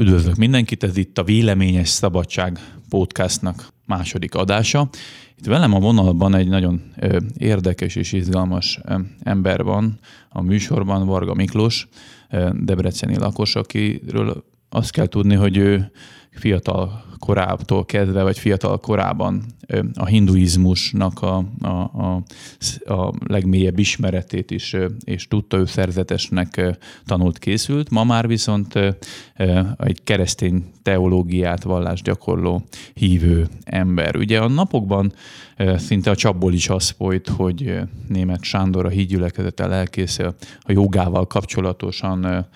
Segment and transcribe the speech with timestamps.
[0.00, 2.58] Üdvözlök mindenkit, ez itt a Véleményes Szabadság
[2.88, 4.88] podcastnak második adása.
[5.38, 6.82] Itt velem a vonalban egy nagyon
[7.36, 8.80] érdekes és izgalmas
[9.22, 9.98] ember van
[10.28, 11.88] a műsorban, Varga Miklós,
[12.52, 15.90] debreceni lakos, akiről azt kell tudni, hogy ő
[16.30, 19.42] fiatal korától kezdve, vagy fiatal korában
[19.94, 22.22] a hinduizmusnak a, a, a,
[22.92, 27.90] a legmélyebb ismeretét is, és tudta ő szerzetesnek tanult készült.
[27.90, 28.74] Ma már viszont
[29.78, 32.62] egy keresztény teológiát, vallást gyakorló
[32.94, 34.16] hívő ember.
[34.16, 35.12] Ugye a napokban
[35.76, 42.46] szinte a csapból is az folyt, hogy német Sándor a hídgyülekezete lelkésze a jogával kapcsolatosan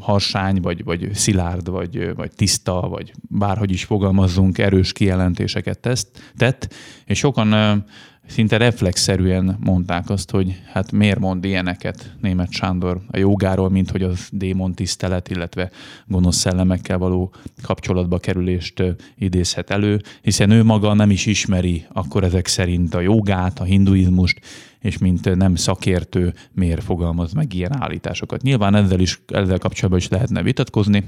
[0.00, 6.74] harsány, vagy, vagy szilárd, vagy, vagy tiszta, vagy bárhogy is fogalmazzunk, erős kijelentéseket tesz, tett,
[7.04, 7.84] és sokan
[8.30, 14.02] szinte reflexzerűen mondták azt, hogy hát miért mond ilyeneket német Sándor a jogáról, mint hogy
[14.02, 15.70] az démon tisztelet, illetve
[16.06, 18.82] gonosz szellemekkel való kapcsolatba kerülést
[19.18, 24.40] idézhet elő, hiszen ő maga nem is ismeri akkor ezek szerint a jogát, a hinduizmust,
[24.80, 28.42] és mint nem szakértő miért fogalmaz meg ilyen állításokat.
[28.42, 31.04] Nyilván ezzel, is, ezzel kapcsolatban is lehetne vitatkozni,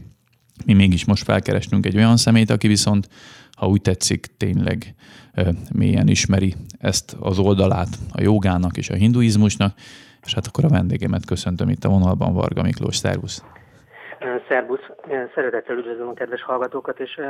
[0.65, 3.09] mi mégis most felkerestünk egy olyan szemét, aki viszont,
[3.63, 4.79] ha úgy tetszik, tényleg
[5.75, 9.73] mélyen ismeri ezt az oldalát a jogának és a hinduizmusnak,
[10.25, 13.45] és hát akkor a vendégemet köszöntöm itt a vonalban, Varga Miklós, szervusz!
[14.49, 14.87] Szervusz!
[15.35, 17.21] Szeretettel üdvözlöm a kedves hallgatókat, és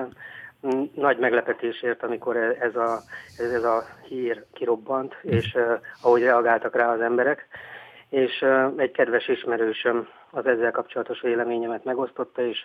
[0.94, 3.00] nagy meglepetésért, amikor ez a,
[3.54, 5.56] ez a hír kirobbant, és
[6.02, 7.46] ahogy reagáltak rá az emberek,
[8.08, 8.44] és
[8.76, 12.58] egy kedves ismerősöm az ezzel kapcsolatos véleményemet megosztotta, és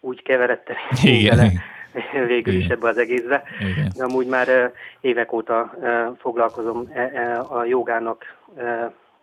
[0.00, 1.76] úgy keveredtem Igen.
[2.26, 2.64] végül Igen.
[2.64, 3.42] is ebbe az egészbe.
[3.60, 3.92] Igen.
[3.96, 5.74] De amúgy már évek óta
[6.18, 8.24] foglalkozom e, e, a jogának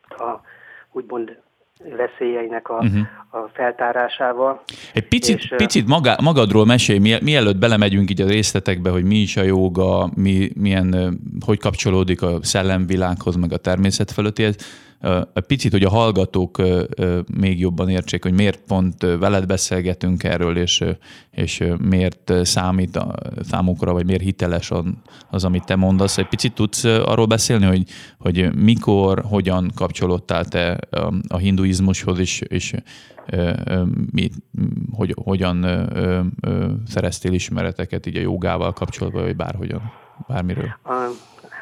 [0.10, 0.42] a
[0.92, 1.38] úgymond
[1.98, 3.00] veszélyeinek a, uh-huh.
[3.30, 4.64] a feltárásával.
[4.94, 9.38] Egy picit, és, picit maga, magadról mesélj, mielőtt belemegyünk így a részletekbe, hogy mi is
[9.38, 14.56] a joga, mi, milyen, hogy kapcsolódik a szellemvilághoz, meg a természet fölöttihez
[15.48, 16.62] picit, hogy a hallgatók
[17.38, 20.84] még jobban értsék, hogy miért pont veled beszélgetünk erről, és,
[21.32, 24.72] és miért számít a számukra, vagy miért hiteles
[25.30, 26.18] az, amit te mondasz.
[26.18, 27.84] Egy picit tudsz arról beszélni, hogy,
[28.18, 30.80] hogy mikor, hogyan kapcsolódtál te
[31.28, 32.74] a hinduizmushoz, és, és
[34.12, 34.30] mi,
[34.92, 35.66] hogy, hogyan
[36.88, 39.92] szereztél ismereteket így a jogával kapcsolatban, vagy bárhogyan,
[40.28, 40.78] bármiről?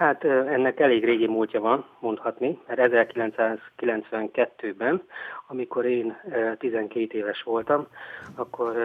[0.03, 5.03] Hát ennek elég régi múltja van, mondhatni, mert 1992-ben,
[5.47, 6.17] amikor én
[6.57, 7.87] 12 éves voltam,
[8.35, 8.75] akkor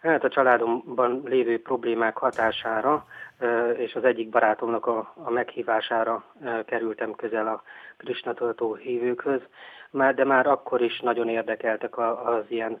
[0.00, 3.06] hát a családomban lévő problémák hatására
[3.76, 6.24] és az egyik barátomnak a, meghívására
[6.66, 7.62] kerültem közel a
[7.96, 9.40] Krisnatartó hívőkhöz,
[9.90, 12.80] de már akkor is nagyon érdekeltek az ilyen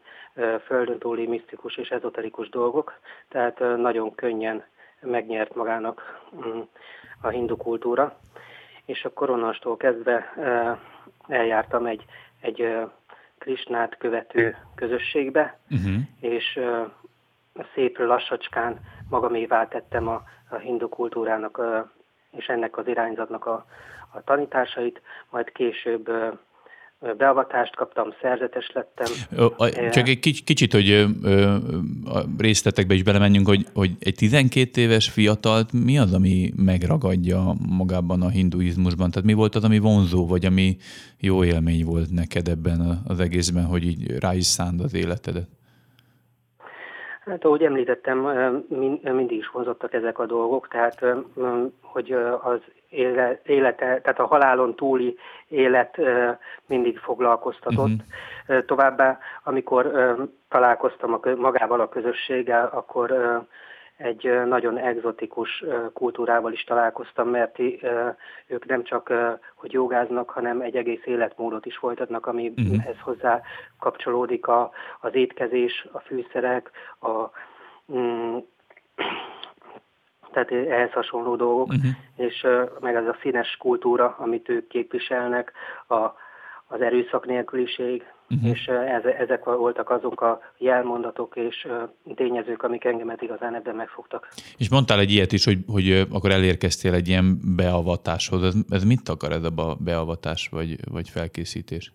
[0.64, 2.92] földön túli misztikus és ezoterikus dolgok,
[3.28, 4.64] tehát nagyon könnyen
[5.04, 6.60] megnyert magának mm,
[7.24, 8.16] a hindu kultúra,
[8.84, 10.34] és a koronastól kezdve
[11.28, 12.04] eljártam egy,
[12.40, 12.76] egy
[13.38, 15.94] Krisnát követő közösségbe, uh-huh.
[16.20, 16.60] és
[17.74, 18.80] szép lassacskán
[19.10, 21.60] magamévá tettem a, a hindu kultúrának
[22.30, 23.66] és ennek az irányzatnak a,
[24.12, 26.10] a tanításait, majd később
[27.16, 29.06] beavatást kaptam, szerzetes lettem.
[29.90, 30.90] Csak egy kicsit, hogy
[32.04, 37.40] a részletekbe is belemenjünk, hogy, hogy egy 12 éves fiatalt mi az, ami megragadja
[37.78, 39.10] magában a hinduizmusban?
[39.10, 40.76] Tehát mi volt az, ami vonzó, vagy ami
[41.20, 45.48] jó élmény volt neked ebben az egészben, hogy így rá is szánd az életedet?
[47.24, 48.18] Hát ahogy említettem,
[49.02, 51.04] mindig is vonzottak ezek a dolgok, tehát
[51.80, 52.60] hogy az
[53.44, 55.16] élete, tehát a halálon túli
[55.48, 56.00] élet
[56.66, 57.90] mindig foglalkoztatott.
[58.46, 58.64] Uh-huh.
[58.64, 59.92] Továbbá, amikor
[60.48, 63.12] találkoztam a, magával a közösséggel, akkor
[63.96, 67.58] egy nagyon egzotikus kultúrával is találkoztam, mert
[68.46, 69.12] ők nem csak,
[69.54, 72.96] hogy jogáznak, hanem egy egész életmódot is folytatnak, amihez uh-huh.
[73.00, 73.40] hozzá
[73.78, 76.70] kapcsolódik a, az étkezés, a fűszerek,
[77.00, 77.30] a
[77.92, 78.36] mm,
[80.34, 81.90] tehát ehhez hasonló dolgok, uh-huh.
[82.16, 82.46] és
[82.80, 85.52] meg az a színes kultúra, amit ők képviselnek,
[85.88, 85.94] a,
[86.66, 88.50] az erőszak nélküliség, uh-huh.
[88.50, 88.66] és
[89.18, 91.68] ezek voltak azok a jelmondatok és
[92.14, 94.28] tényezők, amik engemet igazán ebben megfogtak.
[94.56, 98.42] És mondtál egy ilyet is, hogy, hogy akkor elérkeztél egy ilyen beavatáshoz.
[98.42, 101.92] Ez, ez mit akar ez a beavatás vagy, vagy felkészítés?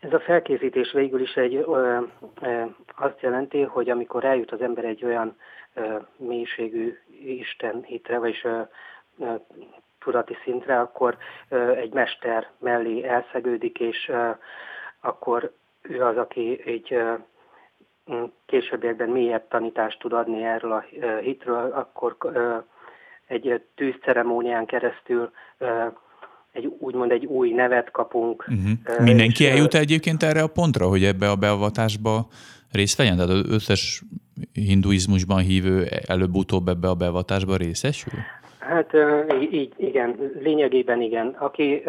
[0.00, 1.98] Ez a felkészítés végül is egy, ö,
[2.40, 2.62] ö,
[2.96, 5.36] azt jelenti, hogy amikor eljut az ember egy olyan
[6.16, 8.46] mélységű Isten hitre, vagyis
[9.98, 11.16] tudati szintre, akkor
[11.76, 14.12] egy mester mellé elszegődik, és
[15.00, 16.98] akkor ő az, aki egy
[18.46, 20.84] későbbiekben mélyebb tanítást tud adni erről a
[21.20, 22.16] hitről, akkor
[23.26, 25.30] egy tűzceremónián keresztül
[26.52, 28.46] egy, úgymond egy új nevet kapunk.
[28.48, 29.04] Uh-huh.
[29.04, 32.26] Mindenki eljut egyébként erre a pontra, hogy ebbe a beavatásba
[32.74, 33.16] részt vegyen?
[33.16, 34.02] Tehát az összes
[34.52, 38.12] hinduizmusban hívő előbb-utóbb ebbe a beavatásba részesül?
[38.58, 38.92] Hát
[39.50, 41.28] így, igen, lényegében igen.
[41.38, 41.82] Aki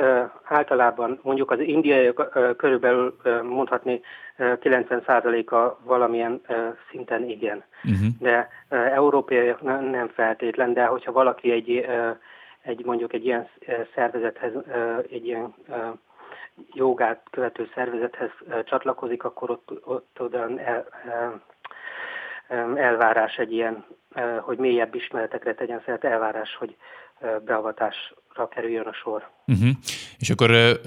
[0.44, 2.14] általában mondjuk az indiai
[2.58, 4.02] körülbelül mondhatni
[4.38, 6.42] 90%-a valamilyen
[6.92, 7.64] szinten igen.
[7.84, 8.08] Uh-huh.
[8.20, 9.56] De európai
[9.92, 11.86] nem feltétlen, de hogyha valaki egy,
[12.62, 13.48] egy mondjuk egy ilyen
[13.96, 14.52] szervezethez,
[15.12, 15.54] egy ilyen
[16.74, 18.30] jogát követő szervezethez
[18.66, 20.88] csatlakozik, akkor ott, ott oda el,
[22.76, 23.86] elvárás egy ilyen,
[24.42, 26.76] hogy mélyebb ismeretekre tegyen szert, elvárás, hogy
[27.46, 29.30] beavatásra kerüljön a sor.
[29.48, 29.70] Uh-huh.
[30.18, 30.80] És akkor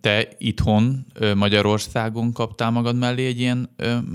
[0.00, 1.06] te itthon
[1.36, 3.68] Magyarországon kaptál magad mellé egy ilyen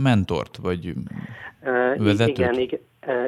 [0.03, 0.93] mentort, vagy
[1.97, 2.37] vezetőt?
[2.37, 2.79] Igen, igen,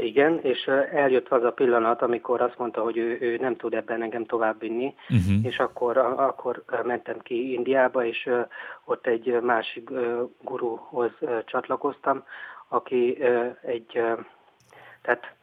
[0.01, 4.01] igen, és eljött az a pillanat, amikor azt mondta, hogy ő, ő nem tud ebben
[4.01, 5.45] engem továbbvinni, uh-huh.
[5.45, 8.29] és akkor, akkor mentem ki Indiába, és
[8.85, 9.89] ott egy másik
[10.41, 11.11] guruhoz
[11.45, 12.23] csatlakoztam,
[12.67, 13.23] aki
[13.61, 14.01] egy,
[15.01, 15.33] tehát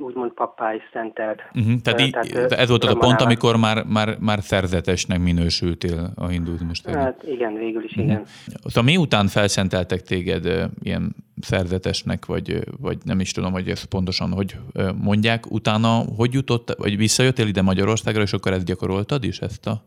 [0.00, 1.42] úgymond pappá is szentelt.
[1.54, 1.80] Uh-huh.
[1.80, 6.80] Tehát, tehát ez volt az a pont, amikor már, már, már szerzetesnek minősültél a hinduizmus
[6.80, 7.00] terén.
[7.00, 8.04] Hát igen, végül is uh-huh.
[8.04, 8.24] igen.
[8.64, 14.56] Szóval miután felszenteltek téged ilyen szerzetesnek, vagy, vagy nem is tudom, hogy ezt pontosan hogy
[15.02, 19.82] mondják, utána hogy jutott, vagy visszajöttél ide Magyarországra, és akkor ezt gyakoroltad is, ezt a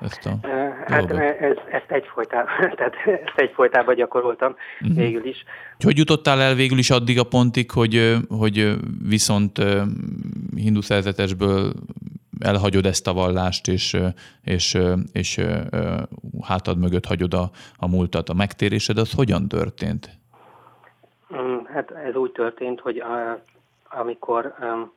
[0.00, 0.38] ezt a
[0.86, 4.96] Hát ez, ezt egyfolytában, tehát ezt egyfolytában gyakoroltam uh-huh.
[4.96, 5.44] végül is.
[5.78, 8.76] Hogy jutottál el végül is addig a pontig, hogy, hogy
[9.08, 9.58] viszont
[10.56, 11.72] hindu szerzetesből
[12.40, 13.96] elhagyod ezt a vallást, és,
[14.44, 14.78] és,
[15.12, 15.40] és
[16.42, 18.28] hátad mögött hagyod a, a múltat.
[18.28, 20.10] A megtérésed az hogyan történt?
[21.34, 23.42] Mm, hát ez úgy történt, hogy a,
[23.88, 24.92] amikor um,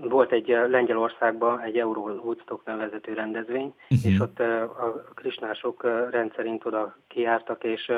[0.00, 4.12] volt egy Lengyelországban egy Euró Woodstock nevezető rendezvény, uh-huh.
[4.12, 7.92] és ott a krisnások rendszerint oda kiártak, és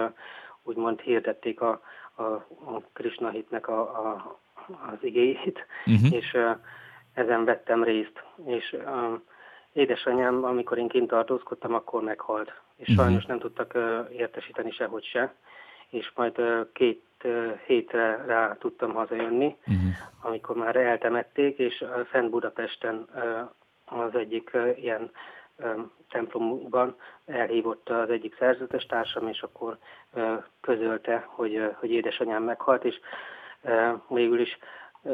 [0.62, 1.80] úgymond hirdették a,
[2.14, 4.38] a, a Krishna hitnek a, a,
[4.90, 6.12] az igéjét, uh-huh.
[6.12, 6.38] és
[7.14, 8.24] ezen vettem részt.
[8.46, 8.76] És
[9.72, 13.04] édesanyám, amikor én kint tartózkodtam, akkor meghalt, és uh-huh.
[13.04, 13.78] sajnos nem tudtak
[14.12, 15.34] értesíteni sehogy se,
[15.88, 16.40] és majd
[16.72, 17.02] két
[17.66, 19.90] hétre rá tudtam hazajönni, uh-huh.
[20.22, 23.08] amikor már eltemették, és Szent Budapesten
[23.84, 25.10] az egyik ilyen
[26.08, 29.78] templomban elhívott az egyik szerzetes társam, és akkor
[30.60, 33.00] közölte, hogy, hogy édesanyám meghalt, és
[34.08, 34.58] végül is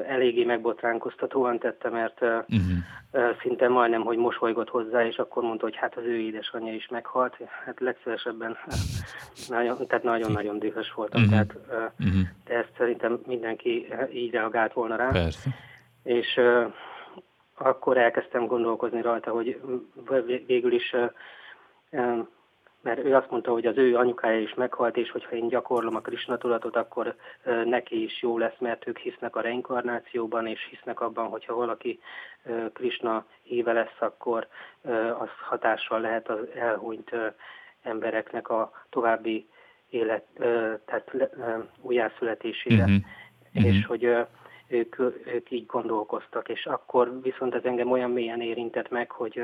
[0.06, 3.36] eléggé megbotránkoztatóan tette, mert uh-huh.
[3.40, 7.36] szinte majdnem, hogy mosolygott hozzá, és akkor mondta, hogy hát az ő édesanyja is meghalt.
[7.64, 8.56] Hát legszívesebben,
[9.48, 11.36] nagyon, tehát nagyon-nagyon dühös voltam, uh-huh.
[11.36, 11.56] tehát
[11.98, 12.20] uh-huh.
[12.44, 15.08] de ezt szerintem mindenki így reagált volna rá.
[15.08, 15.50] Persze.
[16.02, 16.40] És
[17.54, 19.60] akkor elkezdtem gondolkozni rajta, hogy
[20.46, 20.94] végül is
[22.84, 26.00] mert ő azt mondta, hogy az ő anyukája is meghalt, és hogyha én gyakorlom a
[26.00, 27.14] Krishna tudatot, akkor
[27.64, 32.00] neki is jó lesz, mert ők hisznek a reinkarnációban, és hisznek abban, hogyha valaki
[32.72, 34.46] Krishna híve lesz, akkor
[35.18, 37.10] az hatással lehet az elhunyt
[37.82, 39.48] embereknek a további
[39.90, 40.24] élet,
[40.84, 41.12] tehát
[41.80, 42.82] újjászületésére.
[42.82, 42.96] Uh-huh.
[43.52, 43.84] És uh-huh.
[43.84, 44.16] hogy
[44.74, 49.42] ők, ők így gondolkoztak, és akkor viszont ez engem olyan mélyen érintett meg, hogy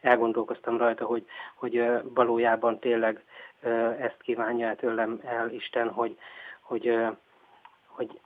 [0.00, 3.24] elgondolkoztam rajta, hogy, hogy valójában tényleg
[3.98, 6.18] ezt kívánja tőlem el Isten, hogy,
[6.60, 6.98] hogy,
[7.86, 8.20] hogy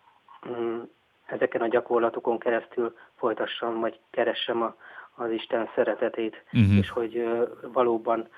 [0.49, 0.81] mm,
[1.27, 4.77] ezeken a gyakorlatokon keresztül folytassam, vagy keressem a,
[5.15, 6.77] az Isten szeretetét, uh-huh.
[6.77, 7.29] és hogy
[7.73, 8.29] valóban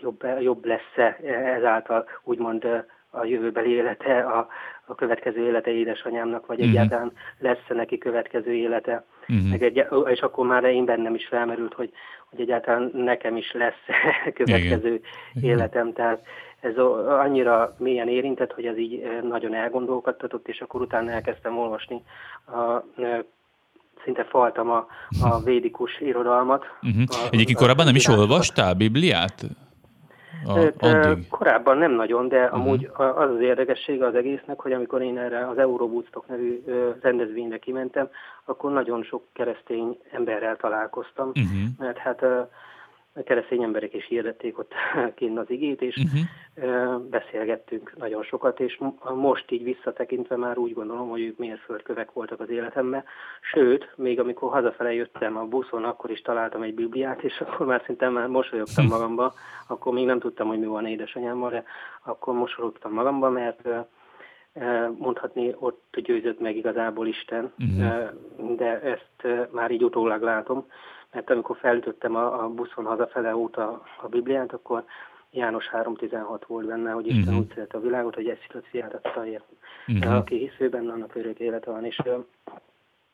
[0.00, 1.18] jobb, jobb lesz-e
[1.56, 4.48] ezáltal úgymond a jövőbeli élete, a,
[4.86, 6.72] a következő élete édesanyámnak, vagy uh-huh.
[6.72, 9.04] egyáltalán lesz neki következő élete.
[9.28, 9.48] Uh-huh.
[9.50, 11.90] Meg egy, és akkor már én bennem is felmerült, hogy,
[12.30, 13.82] hogy egyáltalán nekem is lesz
[14.34, 15.00] következő
[15.34, 15.50] Igen.
[15.50, 15.92] életem.
[15.92, 16.22] Tehát
[16.60, 22.02] ez annyira mélyen érintett, hogy ez így nagyon elgondolkodtatott, és akkor utána elkezdtem olvasni
[22.46, 22.84] a
[24.04, 24.86] szinte faltam a,
[25.22, 26.64] a védikus irodalmat.
[26.82, 27.04] Uh-huh.
[27.30, 29.44] Egyébként korábban nem is olvastál Bibliát?
[30.46, 31.28] A, addig?
[31.28, 32.60] Korábban nem nagyon, de uh-huh.
[32.60, 36.64] amúgy az az érdekessége az egésznek, hogy amikor én erre az Eurowoodstock nevű
[37.00, 38.08] rendezvényre kimentem,
[38.44, 41.68] akkor nagyon sok keresztény emberrel találkoztam, uh-huh.
[41.78, 42.24] mert hát
[43.24, 44.72] keresztény emberek is hirdették ott
[45.16, 47.00] kint az igét, és uh-huh.
[47.00, 48.80] beszélgettünk nagyon sokat, és
[49.14, 53.04] most így visszatekintve már úgy gondolom, hogy ők mérföldkövek voltak az életemben.
[53.40, 57.82] Sőt, még amikor hazafele jöttem a buszon, akkor is találtam egy bibliát, és akkor már
[57.84, 59.34] szinte már mosolyogtam magamba,
[59.68, 61.64] akkor még nem tudtam, hogy mi van édesanyámmal, de
[62.04, 63.68] akkor mosolyogtam magamba, mert
[64.98, 68.56] mondhatni, ott győzött meg igazából Isten, uh-huh.
[68.56, 70.66] de ezt már így utólag látom,
[71.14, 74.84] mert amikor felütöttem a, a buszon hazafele út a, a Bibliát, akkor
[75.30, 77.38] János 3.16 volt benne, hogy Isten uh-huh.
[77.38, 79.44] úgy szeret a világot, hogy ezt a fiát adta ért.
[79.88, 80.16] Uh-huh.
[80.16, 82.02] Aki hisz benne, annak örök élete van, és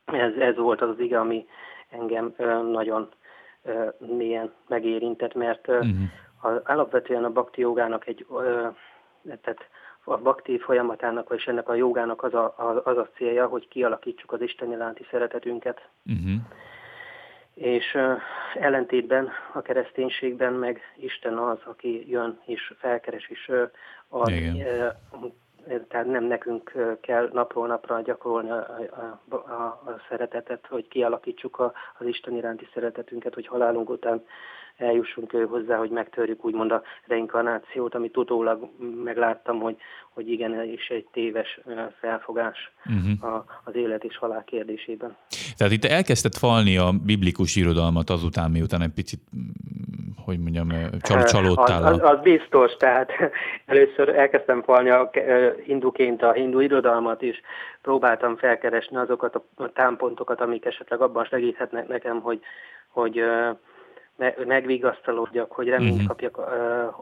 [0.05, 1.47] ez, ez volt az az ige, ami
[1.89, 2.35] engem
[2.73, 3.09] nagyon
[3.99, 5.91] mélyen megérintett, mert uh-huh.
[6.41, 8.27] az, alapvetően a bakti jogának egy,
[9.23, 9.69] tehát
[10.05, 12.55] a bakti folyamatának, és ennek a jogának az a,
[12.85, 15.89] az a célja, hogy kialakítsuk az Isten iránti szeretetünket.
[16.07, 16.41] Uh-huh.
[17.61, 17.99] És
[18.55, 23.53] ellentétben a kereszténységben meg Isten az, aki jön és felkeres, és
[24.09, 25.31] ad, uh,
[25.89, 28.79] tehát nem nekünk kell napról napra gyakorolni a,
[29.29, 34.25] a, a, a szeretetet, hogy kialakítsuk a, az Isten iránti szeretetünket, hogy halálunk után
[34.81, 38.69] eljussunk hozzá, hogy megtörjük úgymond a reinkarnációt, amit utólag
[39.05, 39.77] megláttam, hogy,
[40.11, 41.61] hogy igen, is egy téves
[42.01, 43.35] felfogás uh-huh.
[43.35, 45.17] a, az élet és halál kérdésében.
[45.57, 49.21] Tehát itt elkezdett falni a biblikus irodalmat azután, miután egy picit
[50.25, 50.69] hogy mondjam,
[51.01, 51.85] csal- csalódtál?
[51.85, 53.13] Az, az, az biztos, tehát
[53.67, 55.11] először elkezdtem falni a
[55.65, 57.41] hinduként a hindu irodalmat, és
[57.83, 62.41] próbáltam felkeresni azokat a támpontokat, amik esetleg abban segíthetnek nekem, hogy,
[62.89, 63.23] hogy
[64.47, 66.07] megvigasztalódjak, hogy reményt uh-huh.
[66.07, 66.41] kapjak,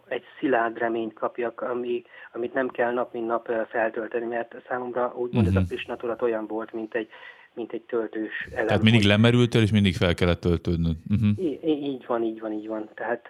[0.09, 5.47] egy szilárd reményt kapjak, ami, amit nem kell nap mint nap feltölteni, mert számomra úgymond
[5.47, 5.63] uh-huh.
[5.63, 7.09] ez a Krisnaturat olyan volt, mint egy,
[7.55, 8.67] mint egy töltős elem.
[8.67, 10.97] Tehát mindig lemerültél, és mindig fel kellett töltődnöd.
[11.11, 11.45] Uh-huh.
[11.65, 12.89] Így van, így van, így van.
[12.95, 13.29] Tehát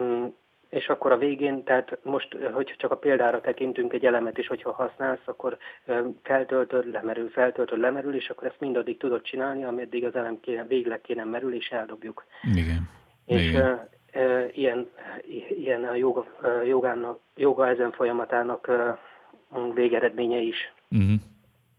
[0.00, 0.24] mm,
[0.74, 4.72] és akkor a végén, tehát most, hogyha csak a példára tekintünk egy elemet is, hogyha
[4.72, 5.56] használsz, akkor
[6.22, 11.00] feltöltöd, lemerül, feltöltöd, lemerül, és akkor ezt mindaddig tudod csinálni, ameddig az elem kéne, végleg
[11.00, 12.24] kéne merül, és eldobjuk.
[12.54, 12.88] Igen.
[13.26, 13.88] És Igen.
[14.14, 14.90] Uh, uh, ilyen,
[15.48, 16.26] ilyen a joga,
[16.66, 20.72] jogának, joga ezen folyamatának uh, végeredménye is.
[20.90, 21.20] Uh-huh.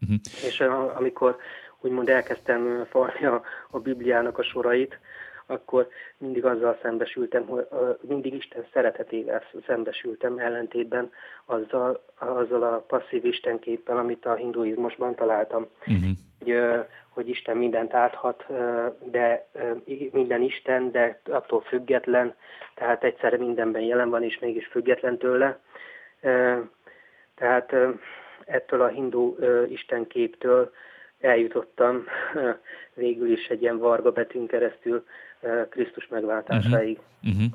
[0.00, 0.18] Uh-huh.
[0.46, 0.60] És
[0.96, 1.36] amikor
[1.80, 4.98] úgymond elkezdtem falni a, a Bibliának a sorait,
[5.46, 5.88] akkor
[6.18, 7.66] mindig azzal szembesültem, hogy
[8.00, 11.10] mindig Isten szeretetével szembesültem ellentétben
[11.44, 15.66] azzal, azzal a passzív istenképpel, amit a hinduizmusban találtam.
[15.80, 16.10] Uh-huh.
[16.38, 16.56] Hogy,
[17.08, 18.46] hogy Isten mindent áthat,
[19.04, 19.46] de
[20.12, 22.34] minden Isten, de attól független,
[22.74, 25.58] tehát egyszerre mindenben jelen van, és mégis független tőle.
[27.34, 27.74] Tehát
[28.44, 29.36] ettől a hindu
[29.68, 30.72] istenképtől
[31.20, 32.04] eljutottam
[32.94, 35.04] végül is egy ilyen varga betűn keresztül
[35.70, 36.98] Krisztus megváltásáig.
[37.22, 37.42] Uh-huh.
[37.42, 37.52] Uh-huh.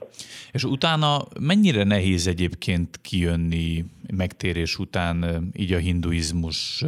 [0.52, 6.86] És utána mennyire nehéz egyébként kijönni megtérés után így a hinduizmus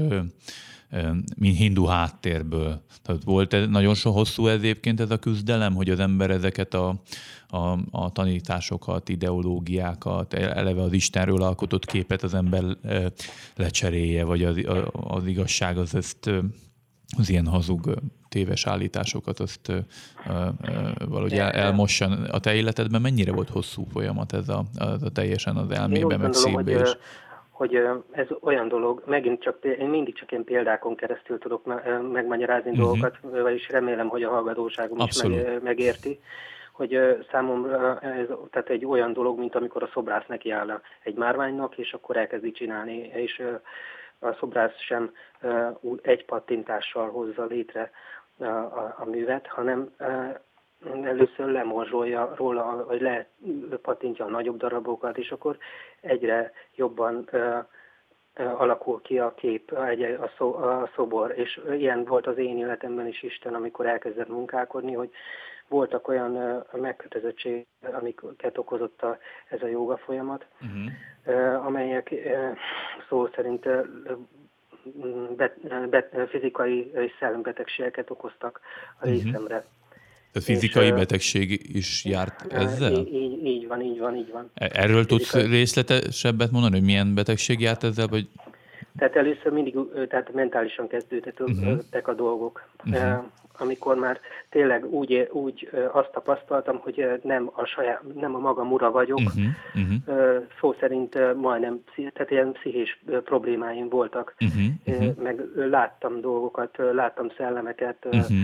[1.36, 2.82] mint hindu háttérből.
[3.02, 6.96] Tehát volt ez, nagyon so hosszú egyébként ez a küzdelem, hogy az ember ezeket a,
[7.48, 12.64] a, a tanításokat, ideológiákat, eleve az Istenről alkotott képet az ember
[13.56, 14.60] lecserélje, vagy az,
[14.92, 16.30] az igazság az ezt
[17.18, 17.94] az ilyen hazug
[18.30, 19.78] téves állításokat azt ö,
[20.28, 20.34] ö,
[21.06, 22.12] valahogy el, elmossan.
[22.12, 26.34] A te életedben mennyire volt hosszú folyamat ez a, a, a teljesen az elmében, meg
[26.34, 26.98] szívbe is?
[27.54, 27.76] hogy
[28.12, 31.66] ez olyan dolog, megint csak, én mindig csak ilyen példákon keresztül tudok
[32.12, 32.86] megmagyarázni uh-huh.
[32.86, 35.38] dolgokat, vagyis remélem, hogy a hallgatóságom Abszolút.
[35.38, 36.20] is meg, megérti,
[36.72, 36.98] hogy
[37.32, 41.94] számomra ez tehát egy olyan dolog, mint amikor a szobrász neki áll egy márványnak, és
[41.94, 43.44] akkor elkezdi csinálni, és
[44.24, 45.12] a szobrász sem
[46.02, 47.92] egy pattintással hozza létre
[48.38, 49.96] a, a, a művet, hanem
[51.04, 53.02] először lemorzsolja róla, vagy
[53.70, 55.58] lepattintja a nagyobb darabokat, és akkor
[56.02, 57.30] egyre jobban
[58.36, 63.24] alakul ki a kép, a, szó, a szobor, és ilyen volt az én életemben is
[63.24, 65.10] Isten, amikor elkezdett munkálkodni, hogy
[65.68, 69.18] voltak olyan megkötözöttség, amiket okozott a,
[69.50, 71.66] ez a joga folyamat, uh-huh.
[71.66, 72.14] amelyek
[73.10, 73.68] szó szerint
[75.38, 78.60] bet, bet, fizikai és szellembetegségeket okoztak
[79.00, 79.16] a mhm.
[79.16, 79.56] részemre.
[79.56, 79.72] Uh-huh.
[80.32, 82.92] Tehát fizikai és, betegség is járt ezzel?
[82.92, 84.52] Így, így, van, így van, így van.
[84.54, 85.18] E, erről fizikai...
[85.18, 88.08] tudsz részletesebbet mondani, hogy milyen betegség járt ezzel?
[88.08, 88.28] Vagy...
[88.98, 89.76] Tehát először mindig
[90.10, 91.80] tehát mentálisan kezdődtek uh-huh.
[92.04, 92.68] a dolgok.
[92.86, 93.24] Uh-huh.
[93.58, 94.20] Amikor már
[94.50, 99.44] tényleg úgy, úgy azt tapasztaltam, hogy nem a, saját, nem a magam ura vagyok, uh-huh,
[99.76, 100.44] uh-huh.
[100.60, 105.24] szó szerint majdnem, tehát ilyen pszichés problémáim voltak, uh-huh, uh-huh.
[105.24, 108.38] meg láttam dolgokat, láttam szellemeket, uh-huh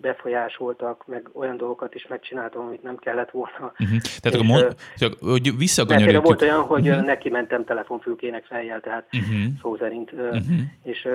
[0.00, 3.72] befolyásoltak, meg olyan dolgokat is megcsináltam, amit nem kellett volna.
[3.78, 3.98] Uh-huh.
[4.20, 6.24] Tehát akkor mond, csak, hogy visszakanyarítjuk.
[6.24, 7.04] volt olyan, hogy uh-huh.
[7.04, 9.60] neki mentem telefonfülkének fejjel, tehát uh-huh.
[9.62, 10.12] szó szerint.
[10.12, 10.40] Uh-huh.
[10.82, 11.08] És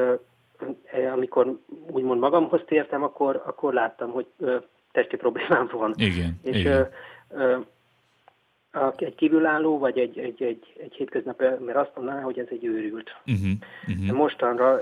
[1.14, 1.60] amikor
[1.92, 4.28] úgymond magamhoz tértem, akkor, akkor láttam, hogy
[4.92, 5.94] testi problémám van.
[5.98, 6.90] Igen, és igen.
[8.96, 13.16] egy kívülálló, vagy egy, egy, egy, egy hétköznap, mert azt mondaná, hogy ez egy őrült.
[13.26, 13.52] Uh-huh,
[13.88, 14.18] uh-huh.
[14.18, 14.82] Mostanra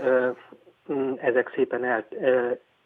[1.18, 2.08] ezek szépen el,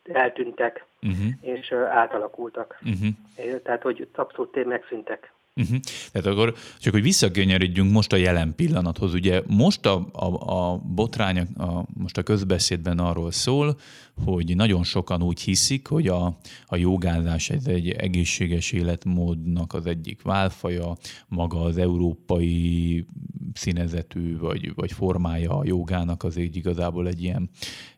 [0.04, 1.28] eltűntek, uh-huh.
[1.42, 2.80] és átalakultak.
[2.86, 3.62] Uh-huh.
[3.62, 5.32] Tehát, hogy abszolút megszűntek.
[5.58, 5.80] Uh-huh.
[6.12, 9.14] Tehát akkor csak, hogy visszakönyörítjünk most a jelen pillanathoz.
[9.14, 13.78] Ugye most a, a, a botrány, a, most a közbeszédben arról szól,
[14.24, 20.22] hogy nagyon sokan úgy hiszik, hogy a, a jogázás ez egy egészséges életmódnak az egyik
[20.22, 20.96] válfaja,
[21.28, 23.06] maga az európai
[23.54, 27.50] színezetű vagy, vagy formája a jogának az egy igazából egy ilyen,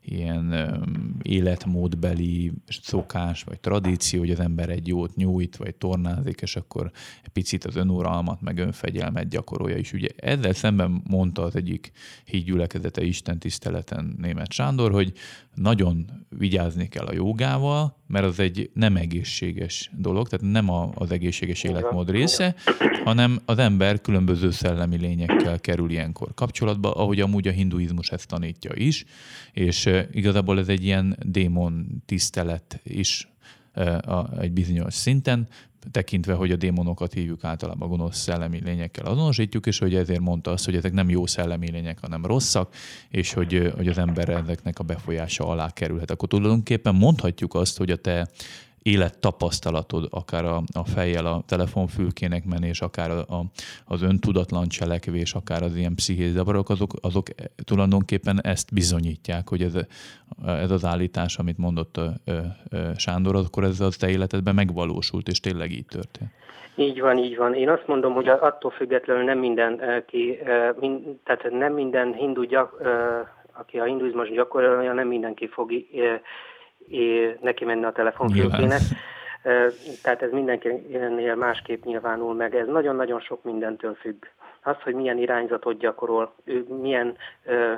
[0.02, 0.54] ilyen
[1.22, 6.90] életmódbeli szokás vagy tradíció, hogy az ember egy jót nyújt, vagy tornázik, és akkor
[7.24, 9.92] egy picit az önuralmat, meg önfegyelmet gyakorolja is.
[9.92, 11.92] Ugye ezzel szemben mondta az egyik
[12.24, 15.12] hídgyülekezete Isten tiszteleten német Sándor, hogy
[15.54, 21.10] nagyon vigyázni kell a jogával, mert az egy nem egészséges dolog, tehát nem a, az
[21.10, 22.54] egészséges életmód része,
[23.04, 28.70] hanem az ember különböző szellemi lényekkel kerül ilyenkor kapcsolatba, ahogy amúgy a hinduizmus ezt tanítja
[28.74, 29.04] is,
[29.52, 33.29] és igazából ez egy ilyen démon tisztelet is
[34.40, 35.48] egy bizonyos szinten,
[35.90, 40.64] tekintve, hogy a démonokat hívjuk általában gonosz szellemi lényekkel azonosítjuk, és hogy ezért mondta azt,
[40.64, 42.74] hogy ezek nem jó szellemi lények, hanem rosszak,
[43.08, 46.10] és hogy, hogy az ember ezeknek a befolyása alá kerülhet.
[46.10, 48.28] Akkor tulajdonképpen mondhatjuk azt, hogy a te
[48.82, 53.42] élettapasztalatod, akár a, a fejjel a telefonfülkének menés, akár a, a,
[53.86, 57.26] az öntudatlan cselekvés, akár az ilyen pszichés zavarok, azok, azok
[57.64, 59.74] tulajdonképpen ezt bizonyítják, hogy ez,
[60.44, 62.30] ez az állítás, amit mondott a, a,
[62.76, 66.30] a Sándor, akkor ez az te életedben megvalósult, és tényleg így történt.
[66.74, 67.54] Így van, így van.
[67.54, 70.38] Én azt mondom, hogy attól függetlenül nem minden, ki,
[71.24, 72.82] tehát nem minden hindu gyak,
[73.52, 75.72] aki a hinduizmus gyakorolja, nem mindenki fog
[77.40, 78.80] neki menni a telefonfülkének.
[80.02, 82.54] Tehát ez mindenkinél másképp nyilvánul meg.
[82.54, 84.24] Ez nagyon-nagyon sok mindentől függ.
[84.62, 87.72] Az, hogy milyen irányzatot gyakorol, ő milyen ö,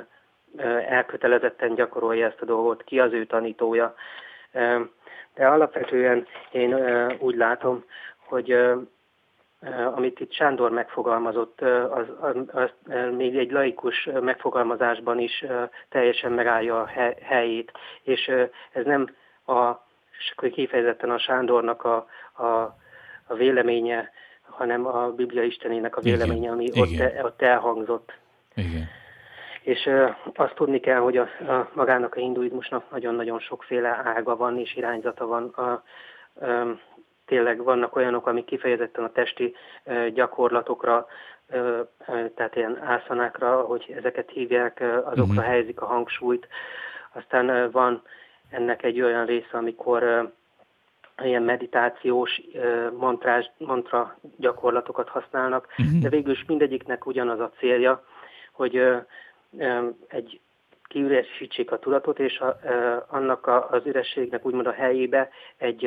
[0.57, 3.95] ö, elkötelezetten gyakorolja ezt a dolgot, ki az ő tanítója.
[5.35, 6.75] De alapvetően én
[7.19, 7.83] úgy látom,
[8.17, 8.57] hogy
[9.95, 12.69] amit itt Sándor megfogalmazott, az, az, az
[13.15, 15.45] még egy laikus megfogalmazásban is
[15.89, 16.89] teljesen megállja a
[17.21, 17.71] helyét,
[18.01, 18.31] és
[18.71, 19.71] ez nem a,
[20.51, 22.45] kifejezetten a Sándornak a, a,
[23.27, 27.17] a véleménye, hanem a Biblia Istenének a véleménye, ami Igen.
[27.17, 28.13] Ott, ott elhangzott.
[28.55, 28.87] Igen.
[29.61, 29.89] És
[30.35, 35.25] azt tudni kell, hogy a, a magának a hinduizmusnak nagyon-nagyon sokféle ága van és irányzata
[35.25, 35.47] van.
[35.47, 35.83] A,
[37.33, 39.55] tényleg vannak olyanok, amik kifejezetten a testi
[40.13, 41.07] gyakorlatokra,
[42.35, 45.43] tehát ilyen ászanákra, hogy ezeket hívják, azokra uh-huh.
[45.43, 46.47] helyezik a hangsúlyt.
[47.11, 48.01] Aztán van
[48.49, 50.31] ennek egy olyan része, amikor
[51.23, 52.41] ilyen meditációs
[52.97, 56.01] mantrás, mantra gyakorlatokat használnak, uh-huh.
[56.01, 58.03] de végül is mindegyiknek ugyanaz a célja,
[58.51, 58.77] hogy
[60.07, 60.39] egy
[60.87, 62.59] kiüresítsék a tudatot, és a,
[63.07, 65.85] annak a, az ürességnek úgymond a helyébe egy,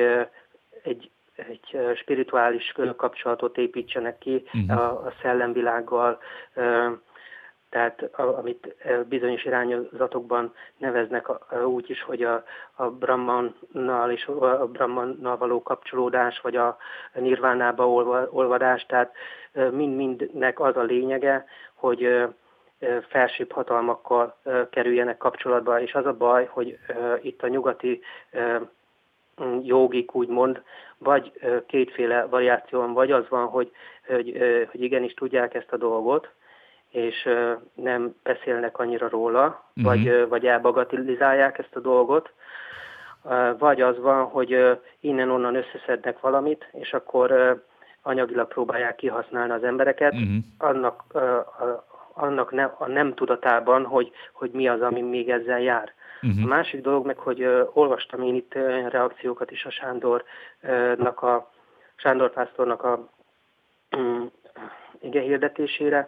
[0.83, 4.79] egy egy spirituális kapcsolatot építsenek ki uh-huh.
[4.79, 6.19] a, a szellemvilággal,
[7.71, 8.77] tehát amit
[9.09, 11.27] bizonyos irányzatokban neveznek
[11.67, 12.45] úgy is, hogy a,
[12.75, 16.77] a Brahmannal és a Brahmannal való kapcsolódás, vagy a
[17.15, 17.89] nirvánába
[18.31, 19.13] olvadás, tehát
[19.71, 21.45] mind-mindnek az a lényege,
[21.75, 22.27] hogy
[23.09, 24.37] felsőbb hatalmakkal
[24.71, 26.79] kerüljenek kapcsolatba, és az a baj, hogy
[27.23, 28.01] itt a nyugati
[29.63, 30.63] jogik úgymond,
[30.99, 31.33] vagy
[31.67, 33.71] kétféle variáció van, vagy az van, hogy,
[34.07, 34.37] hogy,
[34.71, 36.31] hogy igenis tudják ezt a dolgot,
[36.91, 37.29] és
[37.75, 39.45] nem beszélnek annyira róla,
[39.77, 39.85] uh-huh.
[39.85, 42.33] vagy, vagy elbagatilizálják ezt a dolgot,
[43.59, 47.61] vagy az van, hogy innen-onnan összeszednek valamit, és akkor
[48.03, 50.37] anyagilag próbálják kihasználni az embereket, uh-huh.
[50.59, 51.05] annak,
[52.13, 55.93] annak ne, a nem tudatában, hogy, hogy mi az, ami még ezzel jár.
[56.27, 56.45] Uh-huh.
[56.45, 61.51] A másik dolog meg, hogy uh, olvastam én itt uh, reakciókat is a Sándornak a
[61.97, 63.09] Sándor pásztornak a
[63.97, 64.31] um,
[65.01, 66.07] igen hirdetésére,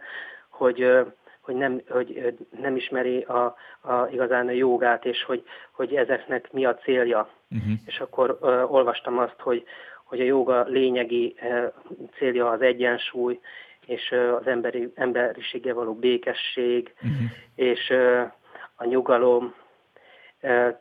[0.48, 1.06] hogy, uh,
[1.40, 6.64] hogy nem, hogy nem ismeri a, a, igazán a jogát, és hogy, hogy ezeknek mi
[6.64, 7.28] a célja.
[7.50, 7.72] Uh-huh.
[7.86, 9.64] És akkor uh, olvastam azt, hogy,
[10.04, 11.72] hogy a joga lényegi uh,
[12.16, 13.40] célja az egyensúly,
[13.86, 17.30] és uh, az emberi, emberisége való békesség, uh-huh.
[17.54, 18.32] és uh,
[18.74, 19.54] a nyugalom,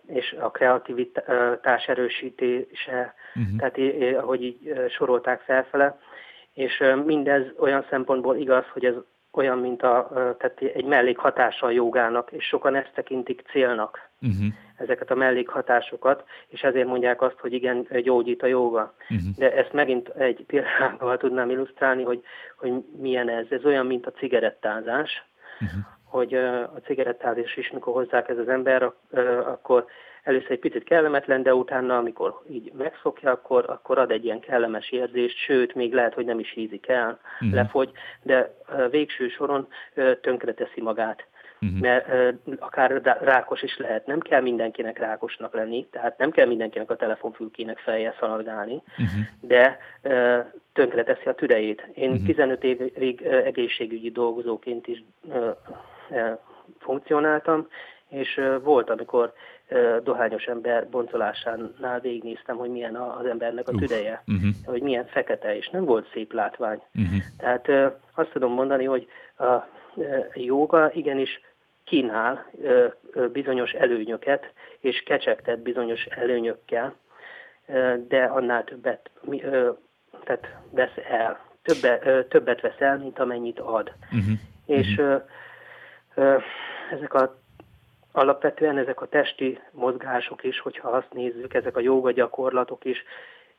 [0.08, 3.58] és a kreativitás erősítése, uh-huh.
[3.58, 6.00] tehát ahogy így sorolták felfele,
[6.54, 8.94] és mindez olyan szempontból igaz, hogy ez
[9.32, 14.54] olyan, mint a, tehát egy mellékhatása a jogának, és sokan ezt tekintik célnak, uh-huh.
[14.78, 18.96] ezeket a mellékhatásokat, és ezért mondják azt, hogy igen, gyógyít a joga.
[19.10, 19.36] Uh-huh.
[19.38, 22.24] De ezt megint egy példával tudnám illusztrálni, hogy,
[22.58, 23.46] hogy milyen ez.
[23.50, 25.26] Ez olyan, mint a cigarettázás,
[25.60, 25.80] uh-huh.
[26.18, 28.92] Hogy a cigarettázás is, mikor hozzák ez az ember,
[29.46, 29.86] akkor
[30.28, 34.92] először egy picit kellemetlen, de utána, amikor így megszokja, akkor, akkor ad egy ilyen kellemes
[34.92, 37.54] érzést, sőt, még lehet, hogy nem is hízik el, uh-huh.
[37.54, 38.54] lefogy, de
[38.90, 39.68] végső soron
[40.22, 41.28] tönkreteszi magát.
[41.62, 41.80] Uh-huh.
[41.80, 44.06] Mert uh, akár rákos is lehet.
[44.06, 49.08] Nem kell mindenkinek rákosnak lenni, tehát nem kell mindenkinek a telefonfülkének feljel szaladgálni, uh-huh.
[49.42, 51.88] de uh, tönkreteszi a tüdejét.
[51.94, 52.26] Én uh-huh.
[52.26, 55.56] 15 évig uh, egészségügyi dolgozóként is uh,
[56.80, 57.68] funkcionáltam,
[58.10, 59.34] és uh, volt, amikor
[60.04, 64.50] dohányos ember boncolásánál végignéztem, hogy milyen az embernek a tüdeje, uh-huh.
[64.66, 66.82] hogy milyen fekete, és nem volt szép látvány.
[66.96, 67.18] Uh-huh.
[67.38, 69.56] Tehát azt tudom mondani, hogy a
[70.34, 71.42] jóga igenis
[71.84, 72.46] kínál
[73.32, 76.96] bizonyos előnyöket, és kecsegtet bizonyos előnyökkel,
[78.08, 79.10] de annál többet
[80.24, 81.46] tehát vesz el.
[81.62, 83.92] Többe, többet vesz el, mint amennyit ad.
[84.06, 84.38] Uh-huh.
[84.66, 85.22] És uh-huh.
[86.92, 87.36] Ezek a
[88.12, 93.04] alapvetően ezek a testi mozgások is, hogyha azt nézzük, ezek a jóga gyakorlatok is,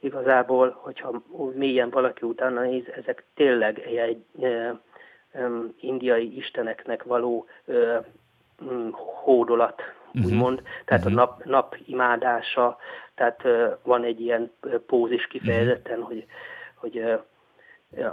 [0.00, 1.22] igazából, hogyha
[1.54, 5.48] mélyen valaki utána néz, ezek tényleg egy e, e,
[5.80, 8.04] indiai isteneknek való e,
[9.22, 10.24] hódolat, uh-huh.
[10.24, 10.62] úgymond.
[10.84, 11.20] Tehát uh-huh.
[11.20, 12.78] a nap, nap imádása,
[13.14, 14.52] tehát e, van egy ilyen
[14.86, 16.08] pózis kifejezetten, uh-huh.
[16.08, 16.26] hogy,
[16.74, 17.18] hogy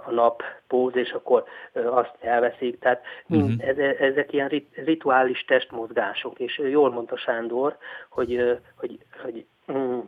[0.06, 2.80] a nap póz, és akkor azt elveszik.
[2.80, 3.52] Tehát uh-huh.
[4.00, 7.78] ezek ilyen rituális testmozgások, és jól mondta Sándor,
[8.10, 10.00] hogy, hogy, hogy mm,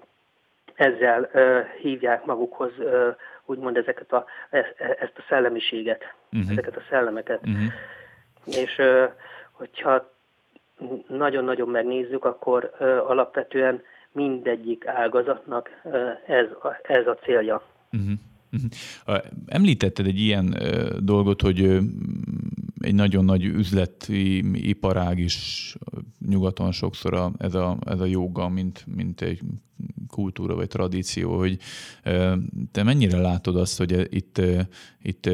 [0.76, 1.30] ezzel
[1.82, 2.72] hívják magukhoz
[3.46, 6.52] úgymond ezeket a, e, e, ezt a szellemiséget, uh-huh.
[6.52, 7.40] ezeket a szellemeket.
[7.42, 7.74] Uh-huh.
[8.46, 8.82] És
[9.52, 10.12] hogyha
[11.08, 12.72] nagyon-nagyon megnézzük, akkor
[13.08, 15.70] alapvetően mindegyik ágazatnak
[16.26, 16.46] ez,
[16.82, 17.62] ez a célja.
[17.92, 18.12] Uh-huh.
[19.46, 20.58] Említetted egy ilyen
[21.00, 21.80] dolgot, hogy
[22.80, 24.38] egy nagyon nagy üzleti
[24.70, 25.76] iparág is
[26.28, 29.42] nyugaton sokszor a, ez, a, ez a joga, mint, mint egy
[30.08, 31.60] kultúra vagy tradíció, hogy
[32.72, 34.42] te mennyire látod azt, hogy itt,
[35.02, 35.26] itt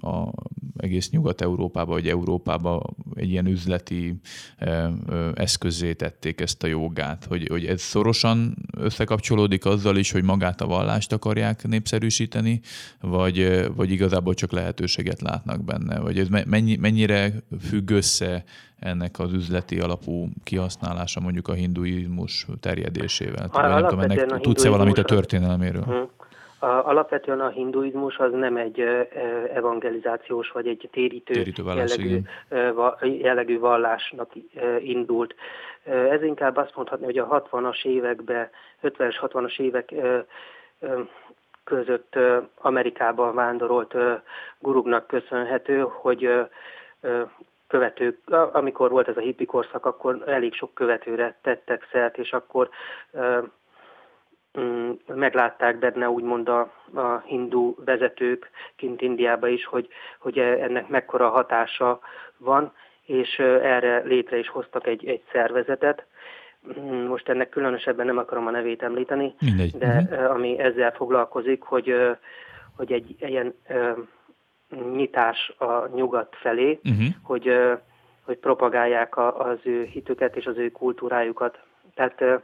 [0.00, 0.32] a
[0.76, 2.82] egész Nyugat-Európába vagy Európába
[3.14, 4.14] egy ilyen üzleti
[5.34, 10.66] eszközé tették ezt a jogát, hogy, hogy ez szorosan összekapcsolódik azzal is, hogy magát a
[10.66, 12.21] vallást akarják népszerűsíteni,
[13.00, 17.30] vagy, vagy igazából csak lehetőséget látnak benne, vagy ez mennyi, mennyire
[17.68, 18.44] függ össze
[18.78, 23.48] ennek az üzleti alapú kihasználása mondjuk a hinduizmus terjedésével?
[23.52, 26.10] A, nem tudom, ennek tudsz-e valamit a történelméről?
[26.58, 28.80] A, alapvetően a hinduizmus az nem egy
[29.54, 32.20] evangelizációs vagy egy térítő, térítő vallás, jellegű,
[33.18, 34.32] jellegű vallásnak
[34.84, 35.34] indult.
[36.10, 38.48] Ez inkább azt mondhatni, hogy a 60-as években,
[38.82, 39.94] 50-es, 60-as évek
[41.64, 42.18] között
[42.54, 43.94] Amerikában vándorolt
[44.58, 46.48] gurugnak köszönhető, hogy
[47.72, 48.18] követők,
[48.52, 52.68] amikor volt ez a hippi korszak, akkor elég sok követőre tettek szert, és akkor
[54.60, 56.60] mm, meglátták benne úgymond a,
[56.94, 62.00] a hindu vezetők kint Indiába is, hogy, hogy ennek mekkora hatása
[62.36, 62.72] van,
[63.06, 66.06] és erre létre is hoztak egy, egy szervezetet.
[67.08, 69.78] Most ennek különösebben nem akarom a nevét említeni, Mindegy.
[69.78, 70.30] de uh-huh.
[70.30, 71.94] ami ezzel foglalkozik, hogy,
[72.76, 73.54] hogy egy ilyen
[74.94, 77.06] nyitás a nyugat felé, uh-huh.
[77.22, 77.56] hogy,
[78.24, 81.58] hogy propagálják az ő hitüket és az ő kultúrájukat.
[81.94, 82.42] Tehát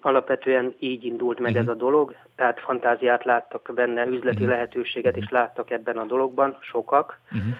[0.00, 1.66] alapvetően így indult meg uh-huh.
[1.66, 4.50] ez a dolog, tehát fantáziát láttak benne, üzleti uh-huh.
[4.50, 7.52] lehetőséget is láttak ebben a dologban, sokak, uh-huh.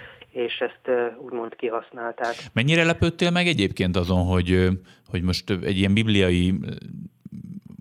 [0.47, 2.35] És ezt úgymond kihasználták.
[2.53, 4.69] Mennyire lepődtél meg egyébként azon, hogy,
[5.07, 6.55] hogy most egy ilyen bibliai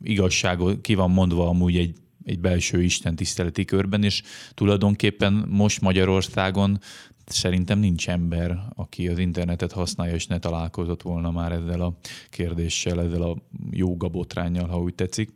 [0.04, 1.96] igazságot ki van mondva amúgy egy
[2.28, 6.78] egy belső Isten tiszteleti körben, és tulajdonképpen most Magyarországon
[7.26, 11.94] szerintem nincs ember, aki az internetet használja, és ne találkozott volna már ezzel a
[12.30, 13.36] kérdéssel, ezzel a
[13.72, 15.30] jóga botrányjal, ha úgy tetszik.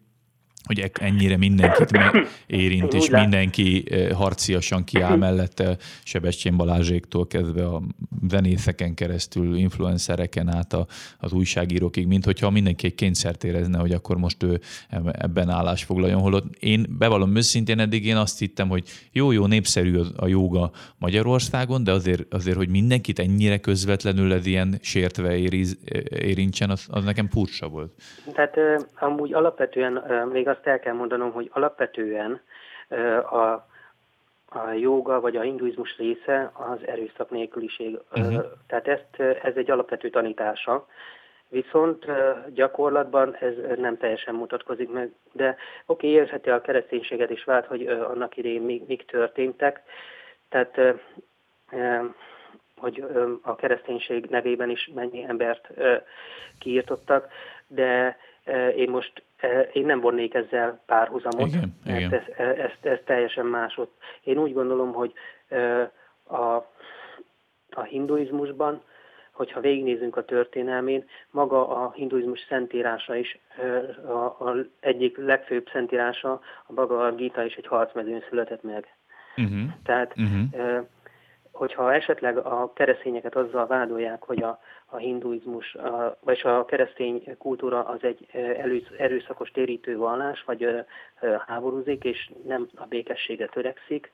[0.63, 1.91] Hogy ennyire mindenkit
[2.47, 7.81] érint, és mindenki harciasan kiáll mellette, Sebestyén Balázséktól kezdve a
[8.27, 10.85] zenészeken keresztül, influencereken át a,
[11.19, 14.59] az újságírókig, mint hogyha mindenki egy kényszert érezne, hogy akkor most ő
[15.11, 16.21] ebben állás foglaljon.
[16.21, 21.91] Holott én bevallom őszintén, eddig én azt hittem, hogy jó-jó népszerű a joga Magyarországon, de
[21.91, 27.67] azért, azért hogy mindenkit ennyire közvetlenül ez ilyen sértve ériz, érintsen, az, az nekem furcsa
[27.67, 27.91] volt.
[28.33, 28.55] Tehát
[28.99, 32.41] amúgy alapvetően még azt el kell mondanom, hogy alapvetően
[33.31, 33.65] a,
[34.45, 37.99] a joga vagy a hinduizmus része az erőszak nélküliség.
[38.11, 38.43] Uh-huh.
[38.67, 40.87] Tehát ezt, ez egy alapvető tanítása.
[41.49, 42.05] Viszont
[42.53, 47.87] gyakorlatban ez nem teljesen mutatkozik meg, de oké, okay, érheti a kereszténységet is vált, hogy
[47.87, 49.81] annak idején még, még történtek,
[50.49, 50.79] tehát
[52.77, 53.05] hogy
[53.41, 55.67] a kereszténység nevében is mennyi embert
[56.59, 57.27] kiírtottak,
[57.67, 58.17] de
[58.75, 59.23] én most
[59.73, 62.13] én nem vonnék ezzel párhuzamot, igen, mert igen.
[62.13, 63.89] Ez, ez, ez teljesen másod.
[64.23, 65.13] Én úgy gondolom, hogy
[66.23, 66.55] a,
[67.69, 68.81] a hinduizmusban,
[69.31, 73.39] hogyha végignézünk a történelmén, maga a hinduizmus szentírása is,
[74.05, 76.31] a, a egyik legfőbb szentírása,
[76.67, 78.87] a Bhagavad Gita is egy harcmezőn született meg.
[79.37, 79.61] Uh-huh.
[79.83, 80.85] Tehát uh-huh
[81.61, 87.83] hogyha esetleg a keresztényeket azzal vádolják, hogy a, a hinduizmus, a, vagy a keresztény kultúra
[87.83, 88.27] az egy
[88.97, 90.85] erőszakos térítő vallás, vagy
[91.47, 94.11] háborúzik, és nem a békességre törekszik,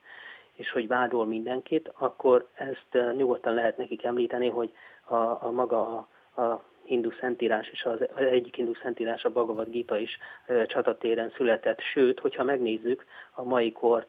[0.54, 4.72] és hogy vádol mindenkit, akkor ezt nyugodtan lehet nekik említeni, hogy
[5.06, 9.98] a, a maga a, a hindu szentírás és az, egyik hindu szentírás, a Bhagavad Gita
[9.98, 10.18] is
[10.66, 11.80] csatatéren született.
[11.82, 14.06] Sőt, hogyha megnézzük a mai kor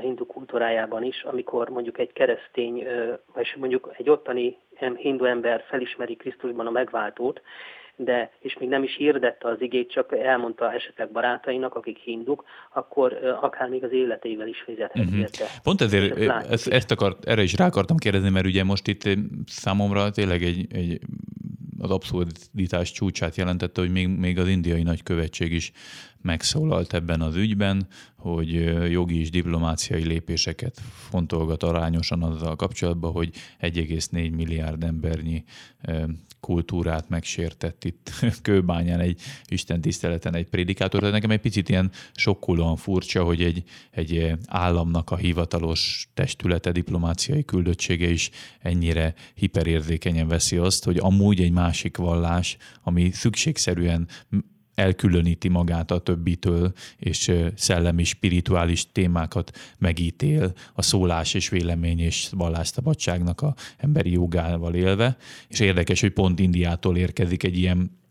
[0.00, 2.86] hindu kultúrájában is, amikor mondjuk egy keresztény,
[3.34, 4.56] vagy mondjuk egy ottani
[4.96, 7.40] hindu ember felismeri Krisztusban a megváltót,
[7.96, 13.38] de és még nem is hirdette az igét, csak elmondta esetleg barátainak, akik hinduk, akkor
[13.40, 15.18] akár még az életével is fizethet uh-huh.
[15.18, 15.44] érte.
[15.62, 16.18] Pont ezért
[16.50, 19.08] ezt, ezt akart, erre is rá akartam kérdezni, mert ugye most itt
[19.46, 20.98] számomra tényleg egy, egy
[21.78, 25.72] az abszurditás csúcsát jelentette, hogy még, még az indiai nagykövetség is
[26.22, 27.86] megszólalt ebben az ügyben,
[28.24, 28.52] hogy
[28.90, 35.44] jogi és diplomáciai lépéseket fontolgat arányosan azzal kapcsolatban, hogy 1,4 milliárd embernyi
[36.40, 38.10] kultúrát megsértett itt
[38.42, 41.00] Kőbányán egy Isten tiszteleten egy prédikátor.
[41.00, 47.44] De nekem egy picit ilyen sokkolóan furcsa, hogy egy, egy államnak a hivatalos testülete, diplomáciai
[47.44, 54.08] küldöttsége is ennyire hiperérzékenyen veszi azt, hogy amúgy egy másik vallás, ami szükségszerűen
[54.74, 63.40] elkülöníti magát a többitől, és szellemi, spirituális témákat megítél a szólás és vélemény és vallásszabadságnak
[63.40, 65.16] a emberi jogával élve.
[65.48, 68.02] És érdekes, hogy pont Indiától érkezik egy ilyen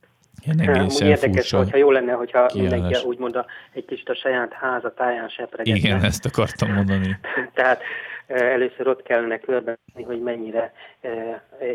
[0.45, 2.71] Ilyen egészen érdekes, furcsa hogyha jó lenne, hogyha kiállás.
[2.71, 5.79] mindenki úgymond a, egy kicsit a saját háza táján sepregetne.
[5.79, 7.17] Igen, ezt akartam mondani.
[7.53, 7.81] Tehát
[8.27, 10.73] először ott kellene körbezni, hogy mennyire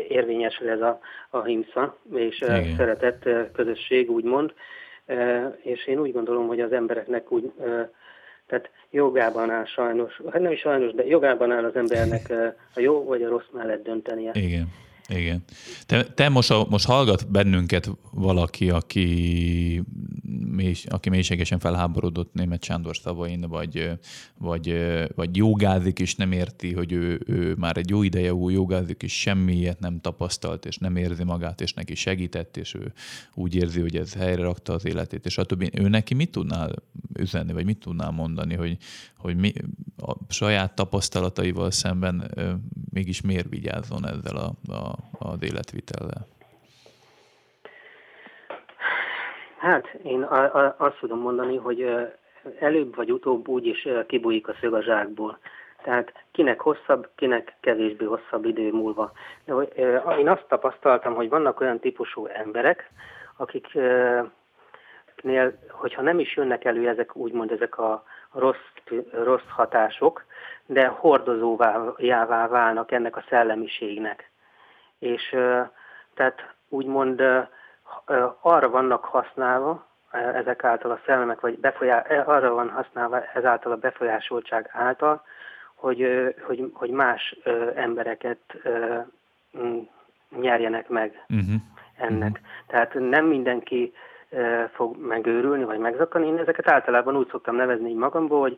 [0.07, 2.75] érvényesül ez a, a himsza, és Igen.
[2.77, 4.53] szeretett közösség, úgymond.
[5.61, 7.51] És én úgy gondolom, hogy az embereknek úgy,
[8.47, 12.33] tehát jogában áll sajnos, hát nem is sajnos, de jogában áll az embernek
[12.75, 14.31] a jó vagy a rossz mellett döntenie.
[14.33, 14.67] Igen.
[15.09, 15.43] Igen.
[15.85, 19.83] Te, te most, a, most hallgat bennünket valaki, aki,
[20.51, 23.91] mély, aki mélységesen felháborodott német Sándor szavain, vagy,
[24.37, 24.75] vagy,
[25.15, 29.19] vagy jogázik, és nem érti, hogy ő, ő már egy jó ideje új jogázik, és
[29.19, 32.93] semmi ilyet nem tapasztalt, és nem érzi magát, és neki segített, és ő
[33.33, 35.69] úgy érzi, hogy ez helyre rakta az életét, és a többi.
[35.73, 36.73] Ő neki mit tudnál
[37.19, 38.77] üzenni, vagy mit tudnál mondani, hogy,
[39.19, 39.51] hogy mi,
[40.01, 42.31] a saját tapasztalataival szemben
[42.93, 46.27] mégis miért vigyázzon ezzel a, a, a életvitellel?
[49.57, 51.85] Hát én a, a, azt tudom mondani, hogy
[52.59, 55.39] előbb vagy utóbb úgy is kibújik a szög a zsákból.
[55.83, 59.11] Tehát kinek hosszabb, kinek kevésbé hosszabb idő múlva.
[59.45, 59.53] De
[60.17, 62.91] én azt tapasztaltam, hogy vannak olyan típusú emberek,
[63.37, 64.31] akiknél,
[65.69, 68.03] hogyha nem is jönnek elő ezek úgymond ezek a
[68.33, 68.67] rossz,
[69.11, 70.25] rossz hatások,
[70.65, 74.29] de hordozóvá válnak ennek a szellemiségnek.
[74.99, 75.29] És
[76.13, 77.21] tehát úgymond
[78.41, 84.69] arra vannak használva, ezek által a szellemek, vagy befolyá, arra van használva ezáltal a befolyásoltság
[84.71, 85.23] által,
[85.75, 87.37] hogy, hogy, hogy más
[87.75, 88.39] embereket
[90.39, 91.61] nyerjenek meg uh-huh.
[91.97, 92.29] ennek.
[92.31, 92.47] Uh-huh.
[92.67, 93.93] Tehát nem mindenki
[94.73, 96.27] fog megőrülni, vagy megzakani.
[96.27, 98.57] Én ezeket általában úgy szoktam nevezni így magamból, hogy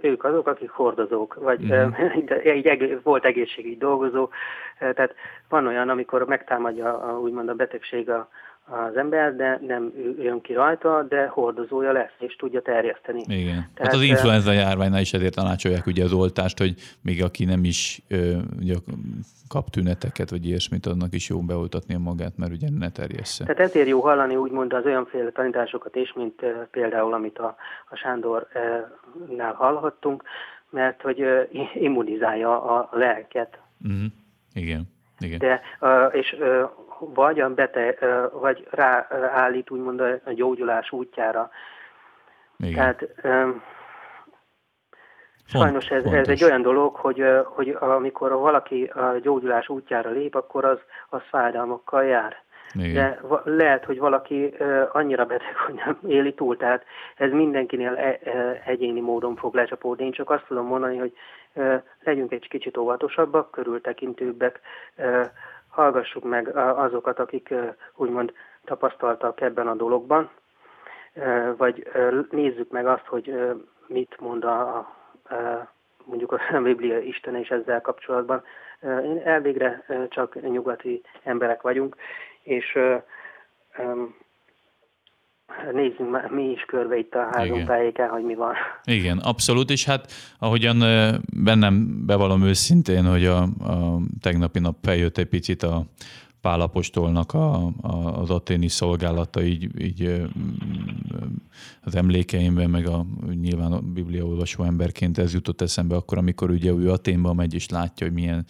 [0.00, 1.92] ők azok, akik hordozók, vagy mm.
[2.42, 4.28] egy, volt egészségügyi dolgozó.
[4.78, 5.14] Tehát
[5.48, 8.28] van olyan, amikor megtámadja a, úgymond a betegség a,
[8.68, 13.22] az ember, de nem jön ki rajta, de hordozója lesz, és tudja terjeszteni.
[13.26, 13.54] Igen.
[13.54, 17.44] Hát Tehát, hát az influenza járványnál is ezért tanácsolják ugye az oltást, hogy még aki
[17.44, 18.02] nem is
[18.60, 18.74] ugye,
[19.48, 23.44] kap tüneteket, vagy ilyesmit, annak is jó beoltatnia magát, mert ugye ne terjessze.
[23.44, 27.56] Tehát ezért jó hallani úgymond az olyanféle tanításokat is, mint például, amit a,
[27.90, 30.22] a Sándornál hallhattunk,
[30.70, 31.24] mert hogy
[31.74, 33.58] immunizálja a lelket.
[33.84, 34.04] Uh-huh.
[34.52, 34.94] Igen.
[35.18, 35.38] Igen.
[35.38, 35.60] De,
[36.12, 36.36] és
[36.98, 41.50] vagy a beteg, vagy ráállít úgymond a gyógyulás útjára.
[42.58, 42.74] Igen.
[42.74, 43.08] Tehát
[45.46, 50.64] sajnos ez, ez egy olyan dolog, hogy, hogy amikor valaki a gyógyulás útjára lép, akkor
[50.64, 50.78] az,
[51.08, 52.44] az fájdalmakkal jár.
[52.72, 52.94] Igen.
[52.94, 54.54] De lehet, hogy valaki
[54.92, 56.84] annyira beteg, hogy nem éli túl, tehát
[57.16, 60.04] ez mindenkinél e, e, egyéni módon fog lecsapódni.
[60.04, 61.12] Én csak azt tudom mondani, hogy
[62.04, 64.60] legyünk egy kicsit óvatosabbak, körültekintőbbek,
[65.76, 67.54] hallgassuk meg azokat, akik
[67.94, 68.32] úgymond
[68.64, 70.30] tapasztaltak ebben a dologban,
[71.56, 71.88] vagy
[72.30, 73.34] nézzük meg azt, hogy
[73.86, 74.88] mit mond a,
[76.04, 78.42] mondjuk a Biblia Isten és ezzel kapcsolatban.
[78.82, 81.96] Én elvégre csak nyugati emberek vagyunk,
[82.42, 82.78] és
[85.72, 88.54] nézzünk mi is körbe itt a házunk tájéken, hogy mi van.
[88.84, 90.78] Igen, abszolút, és hát ahogyan
[91.44, 95.84] bennem bevallom őszintén, hogy a, a tegnapi nap feljött egy picit a
[96.40, 100.26] Pálapostolnak a, a, az aténi szolgálata így, így
[101.82, 103.06] az emlékeimben, meg a
[103.40, 108.06] nyilván a bibliaolvasó emberként ez jutott eszembe akkor, amikor ugye ő Aténba megy és látja,
[108.06, 108.44] hogy milyen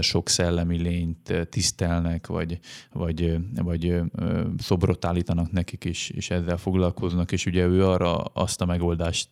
[0.00, 2.58] sok szellemi lényt tisztelnek, vagy,
[2.92, 4.00] vagy, vagy
[4.58, 9.28] szobrot állítanak nekik, és, és ezzel foglalkoznak, és ugye ő arra azt a megoldást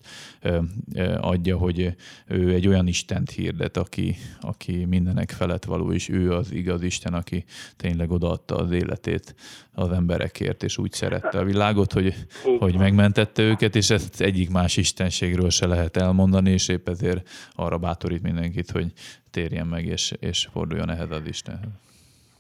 [1.21, 1.95] adja, hogy
[2.27, 7.15] ő egy olyan Istent hirdet, aki, aki mindenek felett való, és ő az igaz Isten,
[7.15, 7.45] aki
[7.77, 9.35] tényleg odaadta az életét
[9.73, 12.15] az emberekért, és úgy szerette a világot, hogy,
[12.59, 17.79] hogy megmentette őket, és ezt egyik más istenségről se lehet elmondani, és épp ezért arra
[17.79, 18.93] bátorít mindenkit, hogy
[19.35, 21.71] térjen meg, és, és forduljon ehhez az Istenhez.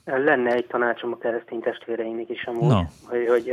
[0.04, 2.80] Lenne egy tanácsom a keresztény testvéreimnek is amúgy, no.
[3.09, 3.50] hogy, hogy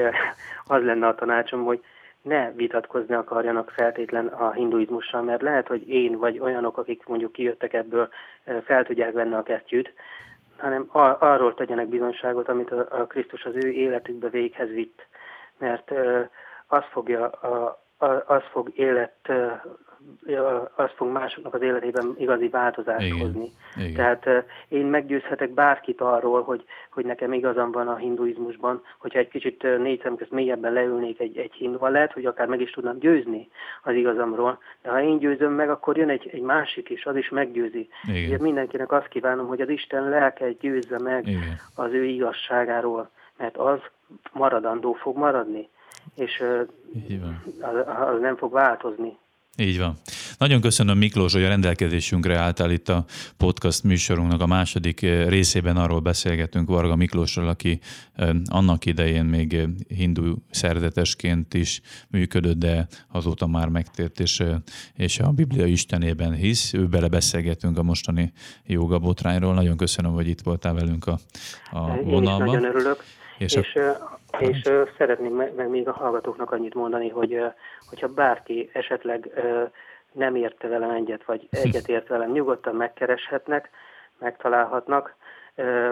[0.66, 1.84] az lenne a tanácsom, hogy
[2.22, 7.74] ne vitatkozni akarjanak feltétlen a hinduizmussal, mert lehet, hogy én vagy olyanok, akik mondjuk kijöttek
[7.74, 8.10] ebből,
[8.66, 9.94] fel tudják venni a kesztyűt,
[10.58, 15.08] hanem ar- arról tegyenek bizonyságot, amit a, a Krisztus az ő életükbe véghez vitt.
[15.58, 15.92] Mert
[16.68, 19.32] az fogja, a, a, az fog élet
[20.76, 23.20] az fog másoknak az életében igazi változást Igen.
[23.20, 23.52] hozni.
[23.76, 23.94] Igen.
[23.94, 29.64] Tehát én meggyőzhetek bárkit arról, hogy, hogy nekem igazam van a hinduizmusban, hogyha egy kicsit
[29.78, 33.50] négy szem közt mélyebben leülnék egy, egy hinduval, lehet, hogy akár meg is tudnám győzni
[33.84, 37.30] az igazamról, de ha én győzöm meg, akkor jön egy, egy másik is, az is
[37.30, 37.90] meggyőzi.
[38.08, 38.42] Igen.
[38.42, 41.60] mindenkinek azt kívánom, hogy az Isten lelke győzze meg Igen.
[41.76, 43.80] az ő igazságáról, mert az
[44.32, 45.70] maradandó fog maradni,
[46.16, 46.44] és
[47.62, 49.18] az, az nem fog változni.
[49.62, 49.98] Így van.
[50.38, 53.06] Nagyon köszönöm Miklós, hogy a rendelkezésünkre álltál itt a
[53.38, 57.80] podcast műsorunknak a második eh, részében arról beszélgetünk Varga Miklósról, aki
[58.16, 64.44] eh, annak idején még eh, hindu szerzetesként is működött, de azóta már megtért, és,
[64.96, 66.74] és a Biblia Istenében hisz.
[66.74, 68.32] Ő bele beszélgetünk a mostani
[68.66, 69.54] joga botrányról.
[69.54, 71.20] Nagyon köszönöm, hogy itt voltál velünk a,
[71.72, 72.48] a vonalban.
[72.48, 73.04] Én nagyon örülök.
[73.38, 74.21] És, és a...
[74.40, 77.54] És uh, szeretném meg, meg még a hallgatóknak annyit mondani, hogy uh,
[77.90, 79.70] hogyha bárki esetleg uh,
[80.12, 83.70] nem érte velem egyet, vagy egyet ért velem, nyugodtan megkereshetnek,
[84.20, 85.16] megtalálhatnak.
[85.56, 85.92] Uh,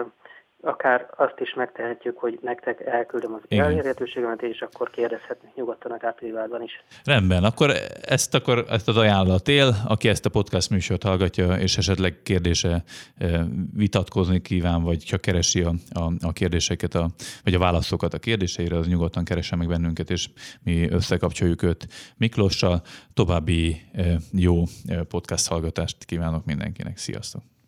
[0.62, 6.62] akár azt is megtehetjük, hogy nektek elküldöm az elérhetőségemet, és akkor kérdezhetnek nyugodtan akár privátban
[6.62, 6.84] is.
[7.04, 7.70] Rendben, akkor
[8.02, 12.82] ezt, akkor ezt az ajánlat él, aki ezt a podcast műsort hallgatja, és esetleg kérdése
[13.74, 17.08] vitatkozni kíván, vagy csak keresi a, a, a kérdéseket, a,
[17.44, 20.28] vagy a válaszokat a kérdéseire, az nyugodtan keresse meg bennünket, és
[20.62, 22.82] mi összekapcsoljuk őt Miklóssal.
[23.14, 23.82] További
[24.32, 24.62] jó
[25.08, 26.96] podcast hallgatást kívánok mindenkinek.
[26.96, 27.49] Sziasztok!